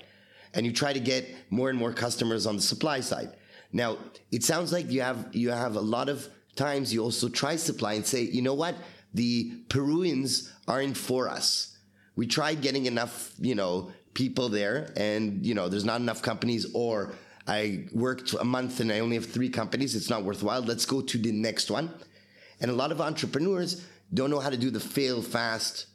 [0.54, 3.36] and you try to get more and more customers on the supply side.
[3.74, 3.98] Now,
[4.32, 7.94] it sounds like you have you have a lot of times you also try supply
[7.94, 8.76] and say, you know what,
[9.14, 11.78] the Peruvians aren't for us.
[12.16, 16.66] We tried getting enough, you know, people there, and you know, there's not enough companies.
[16.74, 17.14] Or
[17.48, 19.96] I worked a month and I only have three companies.
[19.96, 20.62] It's not worthwhile.
[20.62, 21.94] Let's go to the next one.
[22.60, 25.88] And a lot of entrepreneurs don't know how to do the fail fast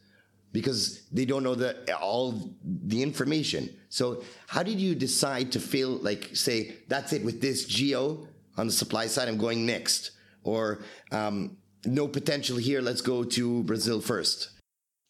[0.53, 3.69] because they don't know the all the information.
[3.89, 8.67] So how did you decide to fail like say that's it with this geo on
[8.67, 10.81] the supply side I'm going next or
[11.13, 14.51] um, no potential here let's go to Brazil first.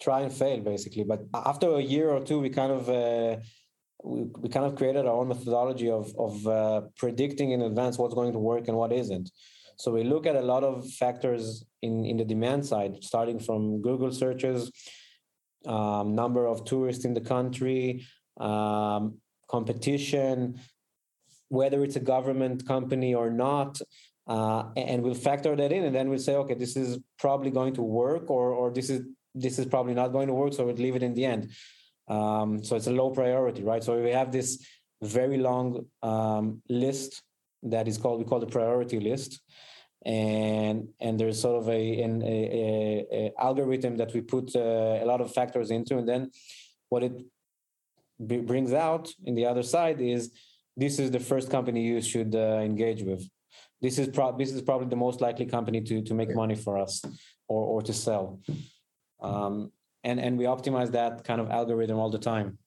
[0.01, 3.40] Try and fail basically, but after a year or two, we kind of uh,
[4.04, 8.14] we, we kind of created our own methodology of of uh, predicting in advance what's
[8.14, 9.30] going to work and what isn't.
[9.78, 13.82] So we look at a lot of factors in in the demand side, starting from
[13.82, 14.70] Google searches,
[15.66, 18.06] um, number of tourists in the country,
[18.38, 20.61] um, competition,
[21.48, 23.80] whether it's a government company or not,
[24.26, 27.74] uh, and we'll factor that in, and then we'll say, okay, this is probably going
[27.74, 29.02] to work, or or this is
[29.35, 31.50] this is probably not going to work, so we'll leave it in the end.
[32.08, 33.82] Um, so it's a low priority, right?
[33.82, 34.64] So we have this
[35.02, 37.22] very long um, list
[37.62, 39.40] that is called we call the priority list,
[40.04, 45.04] and and there's sort of a an a, a, algorithm that we put uh, a
[45.04, 46.30] lot of factors into, and then
[46.88, 47.12] what it
[48.24, 50.30] b- brings out in the other side is
[50.76, 53.28] this is the first company you should uh, engage with.
[53.82, 56.78] This is pro- this is probably the most likely company to to make money for
[56.78, 57.02] us
[57.48, 58.40] or or to sell.
[59.20, 59.72] Um,
[60.06, 62.58] and and we optimize that kind of algorithm all the time.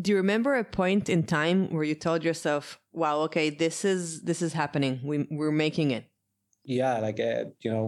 [0.00, 4.22] Do you remember a point in time where you told yourself, "Wow, okay, this is
[4.22, 5.00] this is happening.
[5.02, 6.04] We we're making it."
[6.64, 7.82] Yeah, like uh, you know,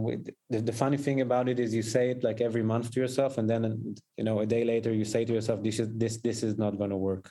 [0.50, 3.38] the, the funny thing about it is you say it like every month to yourself,
[3.38, 3.62] and then
[4.18, 6.78] you know a day later you say to yourself, "This is this this is not
[6.78, 7.30] going to work."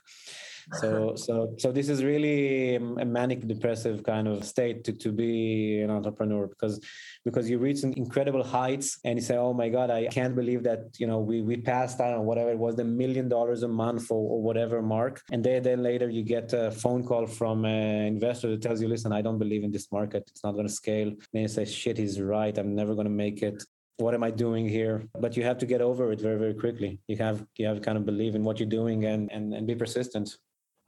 [0.74, 5.12] So so so this is really um, a manic depressive kind of state to to
[5.14, 6.82] be an entrepreneur because
[7.24, 10.82] because you reach incredible heights and you say, "Oh my God, I can't believe that
[10.98, 14.24] you know we we passed know whatever it was the million dollars a month or,
[14.34, 18.50] or whatever mark," and then then later you get a phone call from an investor
[18.50, 20.24] that tells you, "Listen, I don't believe in this market.
[20.28, 22.58] It's not going to scale." and Then you say, "Shit, he's right.
[22.58, 23.64] I'm never going to make it."
[24.00, 25.08] What am I doing here?
[25.20, 27.00] But you have to get over it very, very quickly.
[27.08, 29.74] You have you have kind of believe in what you're doing and and, and be
[29.74, 30.38] persistent.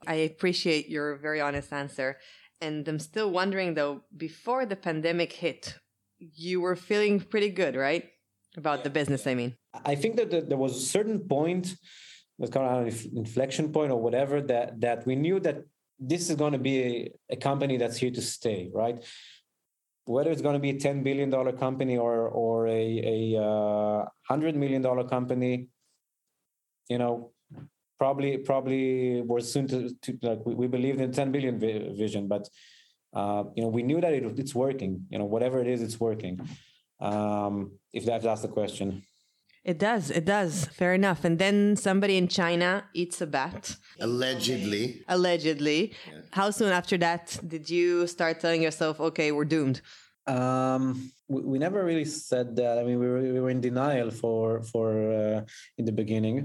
[0.06, 2.18] I appreciate your very honest answer.
[2.60, 5.74] And I'm still wondering though, before the pandemic hit,
[6.18, 8.04] you were feeling pretty good, right?
[8.56, 9.56] About the business, I mean.
[9.84, 11.76] I think that there was a certain point,
[12.38, 15.64] that's kind of an inflection point or whatever, that that we knew that
[15.98, 19.04] this is going to be a, a company that's here to stay, right?
[20.06, 24.04] Whether it's going to be a ten billion dollar company or or a a uh,
[24.26, 25.68] hundred million dollar company,
[26.88, 27.32] you know,
[28.00, 28.82] probably probably
[29.30, 32.44] we're soon to, to like we, we believed in 10 billion vi- vision but
[33.20, 35.98] uh, you know we knew that it, it's working you know whatever it is it's
[36.08, 36.34] working
[37.08, 37.54] um,
[37.98, 38.88] if that, that's the question
[39.72, 40.52] It does, it does.
[40.80, 41.20] Fair enough.
[41.28, 41.56] And then
[41.88, 43.62] somebody in China eats a bat,
[44.08, 44.84] Allegedly.
[45.16, 45.80] allegedly.
[46.38, 49.78] How soon after that did you start telling yourself, okay, we're doomed?
[50.36, 50.82] Um,
[51.28, 52.74] we, we never really said that.
[52.80, 54.88] I mean, we were, we were in denial for for
[55.22, 55.40] uh,
[55.78, 56.36] in the beginning,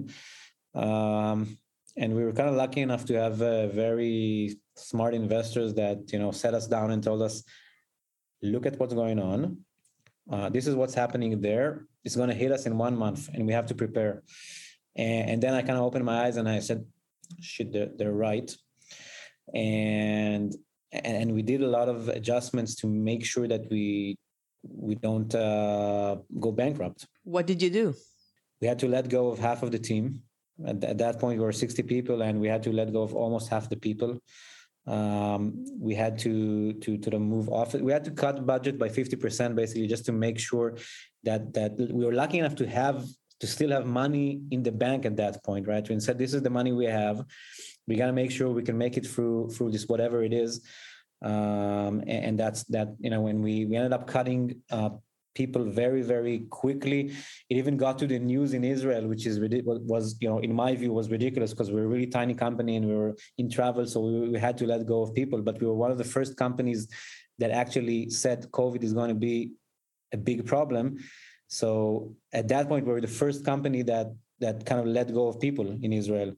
[0.76, 1.58] um,
[1.98, 6.20] and we were kind of lucky enough to have uh, very smart investors that you
[6.20, 7.44] know sat us down and told us,
[8.42, 9.58] "Look at what's going on.
[10.30, 11.86] Uh, this is what's happening there.
[12.04, 14.24] It's going to hit us in one month, and we have to prepare."
[14.96, 16.86] And, and then I kind of opened my eyes and I said,
[17.40, 18.54] "Shit, they're, they're right."
[19.54, 20.54] And
[20.92, 24.18] and we did a lot of adjustments to make sure that we
[24.64, 27.06] we don't uh, go bankrupt.
[27.24, 27.94] What did you do?
[28.62, 30.22] We had to let go of half of the team.
[30.66, 33.14] At, at that point, we were 60 people, and we had to let go of
[33.14, 34.20] almost half the people.
[34.88, 37.74] Um, we had to to to move off.
[37.74, 40.78] We had to cut budget by 50 percent, basically, just to make sure
[41.24, 43.04] that that we were lucky enough to have
[43.40, 45.88] to still have money in the bank at that point, right?
[45.88, 47.26] We said this is the money we have.
[47.88, 50.64] We got to make sure we can make it through through this whatever it is,
[51.24, 52.90] um, and, and, that's that.
[53.00, 54.90] You know, when we we ended up cutting uh,
[55.36, 57.12] people very very quickly,
[57.50, 59.40] it even got to the news in Israel, which is
[59.94, 62.78] was you know in my view was ridiculous because we we're a really tiny company
[62.78, 65.42] and we were in travel, so we, we had to let go of people.
[65.42, 66.88] But we were one of the first companies
[67.40, 69.52] that actually said COVID is going to be
[70.14, 70.98] a big problem.
[71.48, 74.08] So at that point, we were the first company that
[74.40, 76.34] that kind of let go of people in Israel.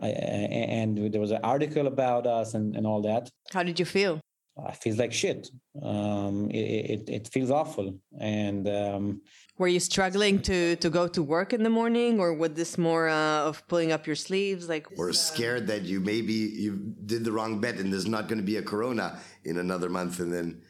[0.00, 3.28] I, and there was an article about us and, and all that.
[3.52, 4.20] How did you feel?
[4.58, 5.48] I feels like shit.
[5.82, 7.94] Um, it, it, it feels awful.
[8.18, 9.22] And um,
[9.58, 13.08] were you struggling to to go to work in the morning, or was this more
[13.08, 14.86] uh, of pulling up your sleeves, like?
[14.98, 18.44] Or scared that you maybe you did the wrong bet and there's not going to
[18.44, 20.62] be a corona in another month, and then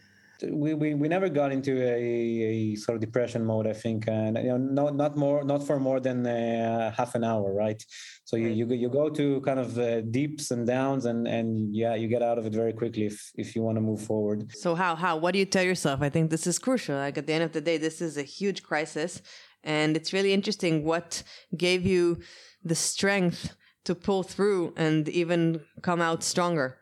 [0.42, 4.36] we, we, we never got into a, a sort of depression mode, I think, and
[4.38, 7.82] you know, not not more, not for more than uh, half an hour, right?
[8.24, 11.94] So you, you you go to kind of uh, deeps and downs, and and yeah,
[11.94, 14.52] you get out of it very quickly if if you want to move forward.
[14.56, 16.02] So how how what do you tell yourself?
[16.02, 16.96] I think this is crucial.
[16.96, 19.22] Like at the end of the day, this is a huge crisis,
[19.64, 21.22] and it's really interesting what
[21.56, 22.18] gave you
[22.64, 26.78] the strength to pull through and even come out stronger.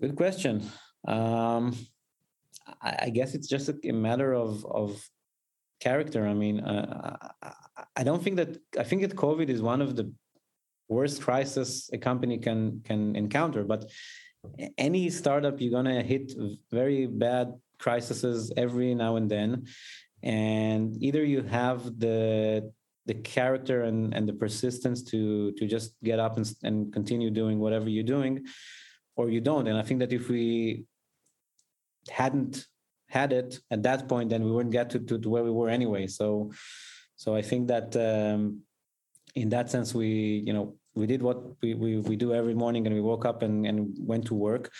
[0.00, 0.62] Good question.
[1.06, 1.74] Um,
[2.82, 5.08] I guess it's just a, matter of of
[5.80, 6.26] character.
[6.26, 7.16] I mean, uh,
[7.96, 10.12] I don't think that I think that COVID is one of the
[10.88, 13.64] worst crisis a company can can encounter.
[13.64, 13.90] But
[14.76, 16.32] any startup, you're gonna hit
[16.70, 19.66] very bad crises every now and then,
[20.22, 22.72] and either you have the
[23.08, 27.58] the character and, and the persistence to to just get up and, and continue doing
[27.58, 28.46] whatever you're doing
[29.16, 30.84] or you don't and i think that if we
[32.10, 32.66] hadn't
[33.08, 35.68] had it at that point, then we wouldn't get to, to, to where we were
[35.68, 36.06] anyway.
[36.06, 36.52] So,
[37.16, 38.60] so I think that um,
[39.34, 42.86] in that sense, we you know we did what we, we, we do every morning,
[42.86, 44.70] and we woke up and, and went to work.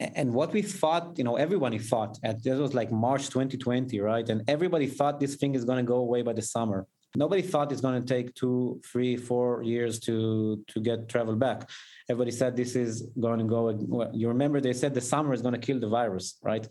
[0.00, 4.28] And what we thought, you know, everybody thought at this was like March 2020, right?
[4.28, 6.86] And everybody thought this thing is going to go away by the summer.
[7.16, 11.68] Nobody thought it's going to take two, three, four years to to get travel back.
[12.08, 15.42] Everybody said this is going to go well, you remember they said the summer is
[15.42, 16.66] going to kill the virus right?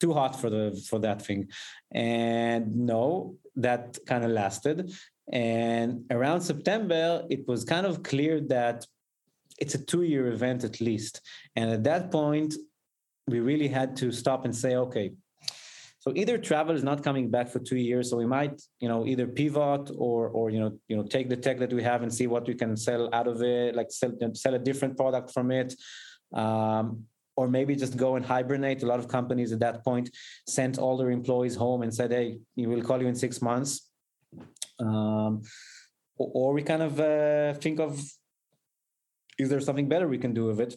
[0.00, 1.48] Too hot for the for that thing.
[1.92, 4.92] And no that kind of lasted.
[5.30, 8.86] And around september it was kind of clear that
[9.58, 11.20] it's a two year event at least.
[11.54, 12.54] And at that point
[13.28, 15.12] we really had to stop and say okay
[16.02, 19.06] so either travel is not coming back for two years, so we might, you know,
[19.06, 22.12] either pivot or or you know, you know, take the tech that we have and
[22.12, 25.52] see what we can sell out of it, like sell sell a different product from
[25.52, 25.70] it.
[26.34, 27.04] Um,
[27.36, 28.82] or maybe just go and hibernate.
[28.82, 30.10] A lot of companies at that point
[30.48, 33.88] sent all their employees home and said, "Hey, we will call you in six months."
[34.80, 35.42] Um,
[36.18, 38.00] or, we kind of uh, think of,
[39.38, 40.76] is there something better we can do with it?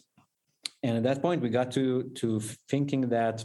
[0.84, 1.84] And at that point, we got to
[2.20, 3.44] to thinking that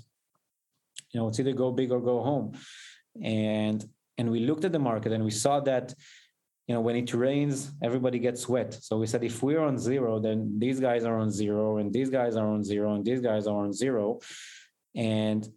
[1.12, 2.54] you know it's either go big or go home.
[3.24, 3.84] And
[4.18, 5.94] and we looked at the market and we saw that
[6.68, 8.74] you know when it rains everybody gets wet.
[8.74, 12.10] So we said if we're on zero then these guys are on zero and these
[12.10, 14.20] guys are on zero and these guys are on zero.
[14.96, 15.48] And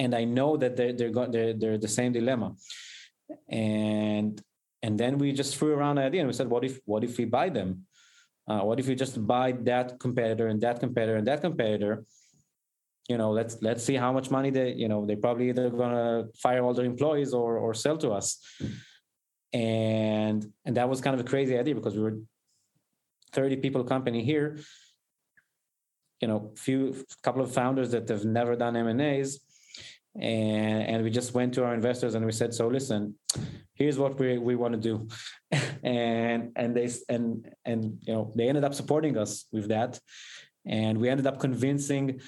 [0.00, 2.54] and i know that they're they're, they're, they're the same dilemma.
[3.48, 4.40] And
[4.82, 7.18] and then we just threw around the idea and we said what if what if
[7.18, 7.86] we buy them?
[8.48, 12.04] Uh, what if we just buy that competitor and that competitor and that competitor
[13.08, 16.26] you know let's let's see how much money they you know they probably either gonna
[16.42, 18.40] fire all their employees or or sell to us.
[19.52, 22.18] And and that was kind of a crazy idea because we were
[23.32, 24.58] 30 people company here.
[26.20, 29.40] You know few couple of founders that have never done m&as
[30.20, 33.14] and and we just went to our investors and we said so listen
[33.78, 35.08] here's what we, we want to do.
[35.80, 40.00] And and they and and you know they ended up supporting us with that.
[40.66, 42.20] And we ended up convincing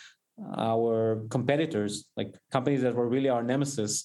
[0.57, 4.05] our competitors, like companies that were really our nemesis,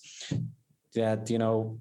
[0.93, 1.79] that you know,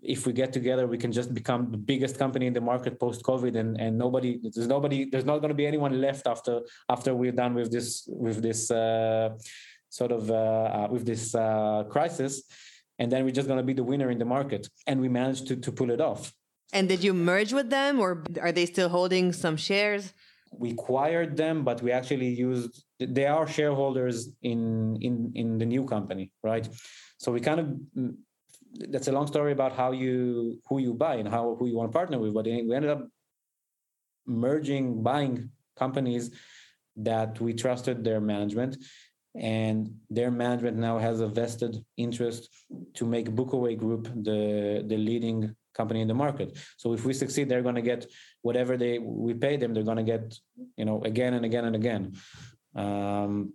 [0.00, 3.22] if we get together, we can just become the biggest company in the market post
[3.22, 7.14] COVID, and and nobody, there's nobody, there's not going to be anyone left after after
[7.14, 9.30] we're done with this with this uh,
[9.88, 12.42] sort of uh, uh, with this uh, crisis,
[12.98, 15.48] and then we're just going to be the winner in the market, and we managed
[15.48, 16.32] to to pull it off.
[16.72, 20.12] And did you merge with them, or are they still holding some shares?
[20.52, 25.84] we acquired them, but we actually used they are shareholders in in in the new
[25.84, 26.68] company, right?
[27.18, 28.14] So we kind of mm,
[28.90, 31.90] that's a long story about how you who you buy and how who you want
[31.90, 33.08] to partner with, but we ended up
[34.26, 36.30] merging buying companies
[36.96, 38.76] that we trusted their management
[39.36, 42.48] and their management now has a vested interest
[42.94, 46.58] to make Bookaway Group the the leading company in the market.
[46.76, 48.06] So if we succeed, they're going to get
[48.42, 49.72] whatever they we pay them.
[49.74, 50.34] They're going to get
[50.76, 52.14] you know again and again and again.
[52.74, 53.52] Um,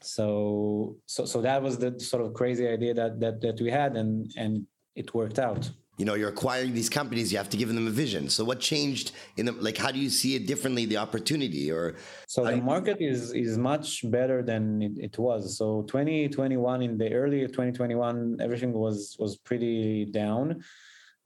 [0.00, 3.96] so so so that was the sort of crazy idea that that that we had,
[3.96, 5.70] and and it worked out.
[5.98, 8.28] You know you're acquiring these companies you have to give them a vision.
[8.28, 11.96] So what changed in the like how do you see it differently the opportunity or
[12.26, 15.58] so the market is is much better than it, it was.
[15.58, 20.64] So 2021 in the early 2021 everything was was pretty down.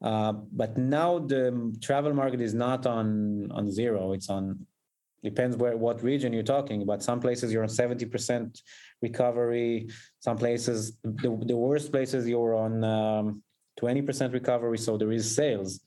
[0.02, 4.12] Uh, but now the travel market is not on on zero.
[4.12, 4.66] It's on
[5.22, 8.60] depends where what region you're talking about some places you're on 70%
[9.02, 9.88] recovery
[10.20, 13.42] some places the, the worst places you're on um,
[13.80, 15.80] 20% recovery, so there is sales.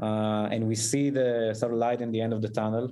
[0.00, 2.90] Uh, and we see the sort of light in the end of the tunnel.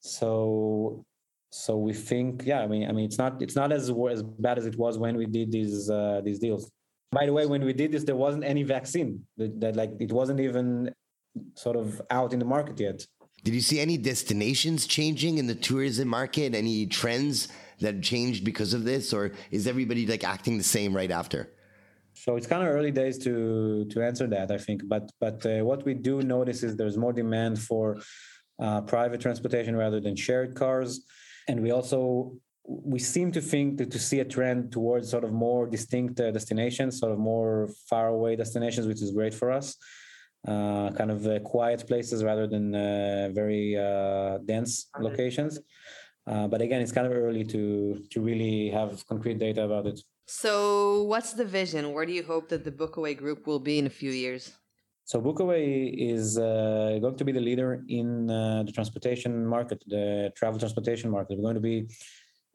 [0.00, 1.04] So
[1.50, 4.58] so we think, yeah, I mean, I mean, it's not it's not as as bad
[4.58, 6.70] as it was when we did these uh, these deals.
[7.12, 10.12] By the way, when we did this, there wasn't any vaccine that, that like it
[10.12, 10.92] wasn't even
[11.54, 13.06] sort of out in the market yet.
[13.46, 17.48] Did you see any destinations changing in the tourism market any trends
[17.80, 21.40] that changed because of this or is everybody like acting the same right after
[22.24, 24.78] So it's kind of early days to to answer that, I think.
[24.92, 27.84] But but uh, what we do notice is there's more demand for
[28.58, 30.90] uh, private transportation rather than shared cars,
[31.48, 32.32] and we also
[32.64, 36.30] we seem to think to, to see a trend towards sort of more distinct uh,
[36.30, 39.76] destinations, sort of more far away destinations, which is great for us.
[40.46, 45.58] Uh, kind of uh, quiet places rather than uh, very uh, dense locations.
[46.26, 49.98] Uh, but again, it's kind of early to to really have concrete data about it.
[50.26, 51.92] So, what's the vision?
[51.92, 54.52] Where do you hope that the Bookaway group will be in a few years?
[55.06, 60.32] So Bookaway is uh, going to be the leader in uh, the transportation market, the
[60.34, 61.38] travel transportation market.
[61.38, 61.88] We're going to be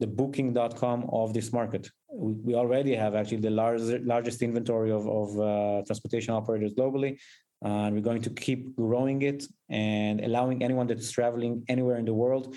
[0.00, 1.88] the booking.com of this market.
[2.12, 7.18] We, we already have actually the largest, largest inventory of, of uh, transportation operators globally.
[7.64, 12.14] And we're going to keep growing it and allowing anyone that's traveling anywhere in the
[12.14, 12.56] world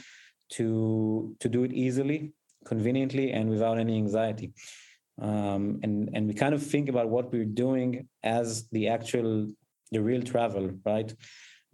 [0.54, 2.34] to, to do it easily,
[2.66, 4.54] conveniently, and without any anxiety.
[5.22, 9.48] Um, and, and we kind of think about what we're doing as the actual
[9.92, 11.14] the real travel, right?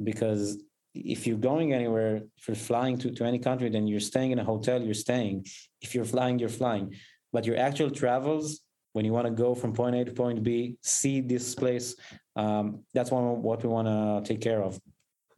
[0.04, 0.62] Because
[0.94, 4.40] if you're going anywhere, if you're flying to, to any country, then you're staying in
[4.40, 5.46] a hotel, you're staying.
[5.82, 6.96] If you're flying, you're flying.
[7.32, 8.60] But your actual travels,
[8.94, 11.96] when you want to go from point A to point B, see this place,
[12.36, 14.80] um, that's one what we want to take care of.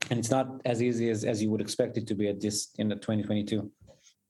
[0.10, 2.70] And it's not as easy as, as you would expect it to be at this
[2.78, 3.72] in the 2022.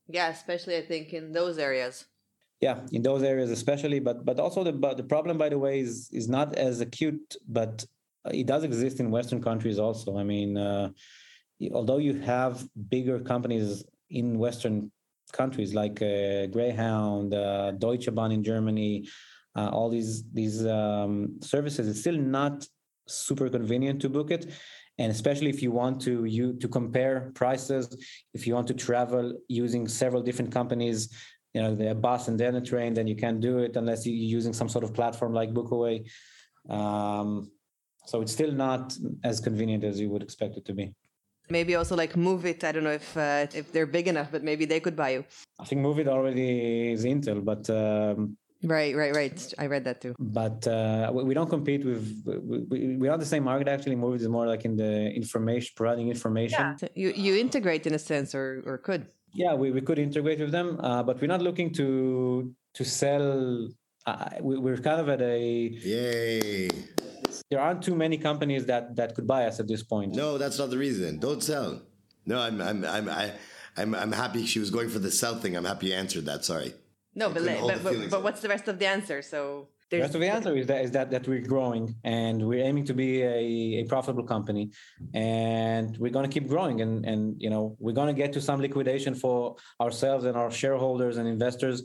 [0.08, 2.06] Yeah, especially I think in those areas.
[2.62, 5.80] Yeah, in those areas especially, but but also the but the problem, by the way,
[5.80, 7.86] is is not as acute, but
[8.32, 10.18] it does exist in Western countries also.
[10.18, 10.90] I mean, uh,
[11.74, 14.92] although you have bigger companies in Western
[15.34, 19.08] countries like uh, Greyhound, uh, Deutsche Bahn in Germany,
[19.56, 22.66] uh, all these these um, services, it's still not
[23.08, 24.52] super convenient to book it.
[25.00, 27.88] And especially if you want to you to compare prices,
[28.34, 31.10] if you want to travel using several different companies,
[31.54, 34.16] you know, the bus and then a train, then you can't do it unless you're
[34.16, 36.08] using some sort of platform like Bookaway.
[36.70, 37.52] Um,
[38.06, 40.94] so it's still not as convenient as you would expect it to be.
[41.50, 42.64] Maybe also like Moovit.
[42.64, 45.26] I don't know if uh, if they're big enough, but maybe they could buy you.
[45.60, 49.54] I think Moovit already is Intel, but um, Right, right, right.
[49.60, 50.16] I read that too.
[50.20, 53.96] but uh, we we don't compete with we, we- we're not the same market actually.
[53.96, 56.78] Moovit is more like in the information providing information.
[56.80, 59.06] So you you integrate in a sense, or or could.
[59.36, 63.68] Yeah, we, we could integrate with them, uh, but we're not looking to to sell.
[64.06, 66.70] Uh, we, we're kind of at a yay
[67.50, 70.14] there aren't too many companies that that could buy us at this point.
[70.14, 71.82] no that's not the reason don't sell
[72.26, 73.32] no i'm i'm i'm I,
[73.78, 75.56] I'm, I'm happy she was going for the sell thing.
[75.58, 76.46] I'm happy you answered that.
[76.46, 76.76] Sorry.
[77.16, 79.22] No, but, couldn't le- hold but, but, but what's the rest of the answer?
[79.22, 82.64] So The rest of the answer is that is that that we're growing and we're
[82.64, 84.72] aiming to be a, a profitable company,
[85.14, 88.42] and we're going to keep growing and and you know we're going to get to
[88.42, 91.78] some liquidation for ourselves and our shareholders and investors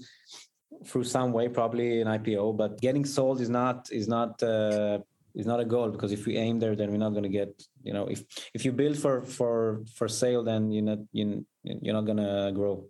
[0.86, 2.56] through some way, probably an IPO.
[2.56, 4.98] But getting sold is not is not uh,
[5.34, 7.50] is not a goal because if we aim there, then we're not going to get
[7.82, 8.24] you know if
[8.54, 12.52] if you build for for for sale, then you're not you you're not going to
[12.54, 12.86] grow.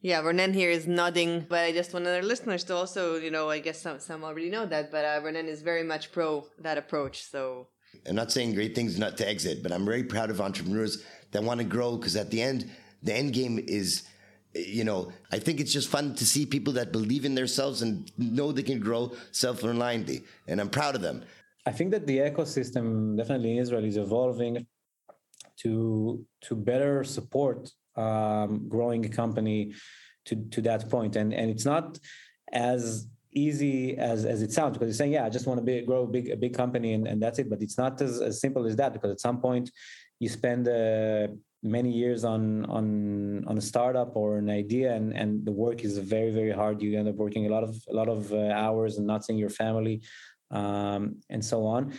[0.00, 3.50] Yeah, Renan here is nodding, but I just want our listeners to also, you know,
[3.50, 6.78] I guess some some already know that, but uh, Renan is very much pro that
[6.78, 7.24] approach.
[7.24, 7.68] So
[8.08, 11.42] I'm not saying great things not to exit, but I'm very proud of entrepreneurs that
[11.42, 12.70] want to grow because at the end,
[13.02, 14.04] the end game is,
[14.54, 18.08] you know, I think it's just fun to see people that believe in themselves and
[18.18, 21.24] know they can grow self-reliantly, and I'm proud of them.
[21.66, 24.64] I think that the ecosystem definitely in Israel is evolving
[25.62, 29.72] to to better support um, growing a company
[30.26, 31.16] to to that point.
[31.16, 31.98] And and it's not
[32.52, 35.82] as easy as as it sounds because you're saying yeah i just want to be
[35.82, 37.48] grow a big a big company and, and that's it.
[37.50, 39.70] But it's not as, as simple as that because at some point
[40.18, 41.28] you spend uh,
[41.62, 45.98] many years on on on a startup or an idea and and the work is
[45.98, 46.82] very very hard.
[46.82, 49.38] You end up working a lot of a lot of uh, hours and not seeing
[49.38, 50.02] your family
[50.50, 51.92] um, and so on.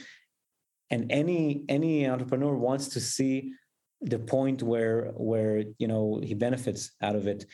[0.90, 3.54] And any any entrepreneur wants to see
[4.02, 7.46] the point where where you know he benefits out of it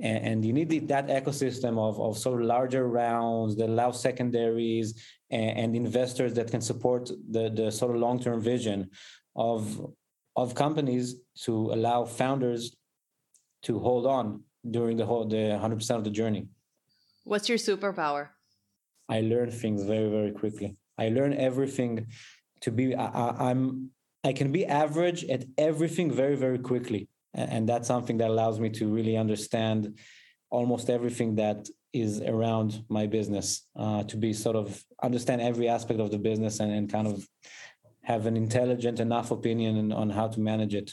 [0.00, 3.90] and, and you need the, that ecosystem of, of sort of larger rounds that allow
[3.92, 8.90] secondaries and, and investors that can support the the sort of long-term vision
[9.36, 9.60] of
[10.34, 11.14] of companies
[11.44, 12.76] to allow founders
[13.62, 16.48] to hold on during the whole the 100% of the journey
[17.26, 18.28] What's your superpower?
[19.08, 20.76] I learn things very, very quickly.
[20.96, 22.06] I learn everything
[22.60, 22.94] to be.
[22.94, 23.90] I, I, I'm.
[24.26, 28.68] I can be average at everything very, very quickly, and that's something that allows me
[28.70, 29.98] to really understand
[30.50, 33.46] almost everything that is around my business.
[33.82, 37.16] Uh, to be sort of understand every aspect of the business and, and kind of
[38.02, 40.88] have an intelligent enough opinion on- how to manage it.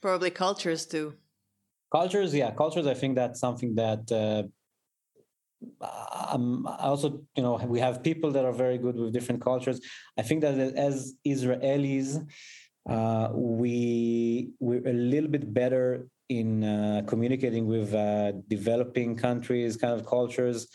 [0.00, 1.06] Probably cultures too.
[1.98, 4.42] cultures yeah cultures i think that's something that uh,
[6.32, 6.44] um,
[6.84, 9.78] I also you know we have people that are very good with different cultures
[10.20, 10.54] i think that
[10.88, 10.94] as
[11.34, 12.08] israelis
[12.88, 19.94] uh, we we're a little bit better in uh, communicating with uh, developing countries kind
[19.98, 20.68] of cultures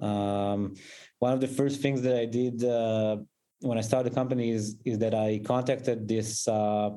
[0.00, 0.74] um,
[1.18, 3.16] one of the first things that i did uh,
[3.60, 6.90] when i started the company is, is that i contacted this uh,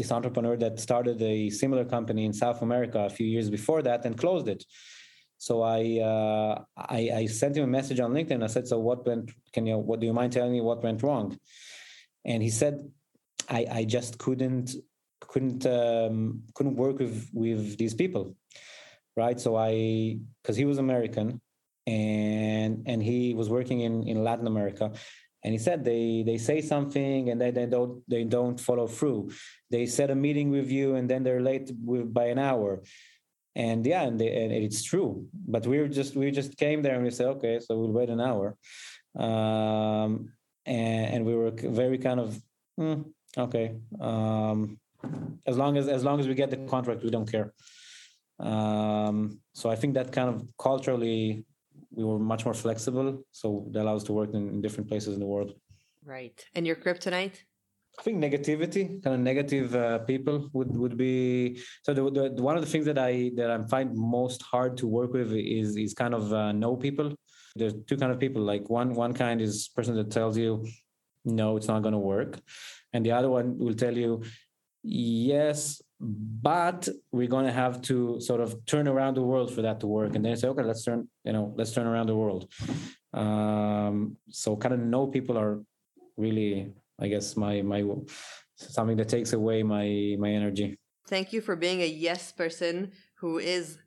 [0.00, 4.06] this entrepreneur that started a similar company in South America a few years before that
[4.06, 4.64] and closed it.
[5.36, 5.80] So I,
[6.12, 8.42] uh, I I sent him a message on LinkedIn.
[8.42, 9.30] I said, "So what went?
[9.54, 9.76] Can you?
[9.88, 11.26] What do you mind telling me what went wrong?"
[12.24, 12.74] And he said,
[13.50, 14.74] "I I just couldn't
[15.20, 18.36] couldn't um, couldn't work with with these people,
[19.16, 19.38] right?
[19.38, 21.40] So I because he was American
[21.86, 24.92] and and he was working in in Latin America."
[25.42, 29.30] And he said they they say something and they, they don't they don't follow through.
[29.70, 32.82] They set a meeting with you and then they're late with, by an hour
[33.56, 37.04] and yeah and, they, and it's true but we just we just came there and
[37.04, 38.56] we said okay so we'll wait an hour
[39.18, 40.32] um
[40.66, 42.40] and, and we were very kind of
[42.78, 43.02] "Hmm,
[43.38, 44.78] okay um
[45.46, 47.52] as long as as long as we get the contract we don't care
[48.40, 51.44] um so i think that kind of culturally
[51.92, 55.14] we were much more flexible so that allows us to work in, in different places
[55.14, 55.52] in the world
[56.04, 56.44] Right.
[56.54, 57.36] And your kryptonite?
[57.98, 61.60] I think negativity, kind of negative uh, people would would be.
[61.82, 64.86] So the, the, one of the things that I that I find most hard to
[64.86, 67.14] work with is is kind of uh, no people.
[67.56, 68.42] There's two kind of people.
[68.42, 70.64] Like one one kind is person that tells you,
[71.24, 72.38] no, it's not going to work,
[72.92, 74.22] and the other one will tell you,
[74.82, 79.80] yes, but we're going to have to sort of turn around the world for that
[79.80, 80.14] to work.
[80.14, 82.50] And then say, okay, let's turn you know let's turn around the world.
[83.12, 85.60] Um, so kind of no people are
[86.16, 87.84] really I guess my my
[88.56, 90.78] something that takes away my my energy.
[91.08, 93.78] Thank you for being a yes person who is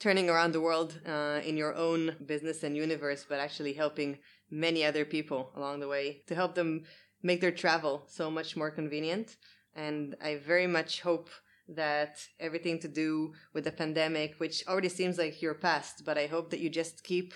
[0.00, 4.18] turning around the world uh, in your own business and universe, but actually helping
[4.50, 6.84] many other people along the way to help them
[7.22, 9.36] make their travel so much more convenient.
[9.74, 11.30] And I very much hope
[11.68, 16.26] that everything to do with the pandemic, which already seems like your past, but I
[16.26, 17.34] hope that you just keep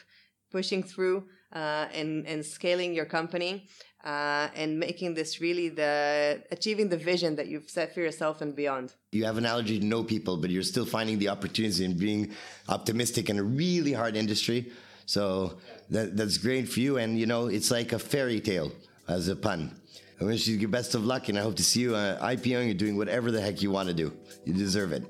[0.51, 1.25] pushing through
[1.55, 3.69] uh, and and scaling your company
[4.05, 8.57] uh, and making this really the achieving the vision that you've set for yourself and
[8.57, 8.95] beyond.
[9.13, 12.33] You have an allergy to no people, but you're still finding the opportunities and being
[12.69, 14.73] optimistic in a really hard industry.
[15.07, 15.59] So
[15.91, 16.97] that, that's great for you.
[16.99, 18.73] And, you know, it's like a fairy tale
[19.13, 19.77] as a pun.
[20.21, 22.71] I wish you the best of luck and I hope to see you uh, IPOing
[22.71, 24.13] and doing whatever the heck you want to do.
[24.45, 25.05] You deserve it.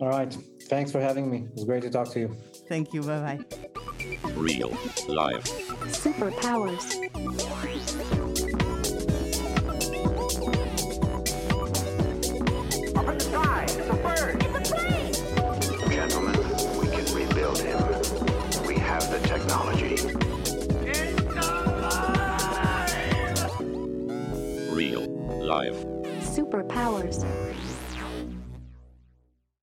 [0.00, 1.38] All right, thanks for having me.
[1.38, 2.36] It was great to talk to you.
[2.68, 3.02] Thank you.
[3.02, 4.30] Bye bye.
[4.34, 4.70] Real
[5.08, 5.44] life.
[5.90, 6.84] Superpowers.
[26.48, 27.47] Superpowers.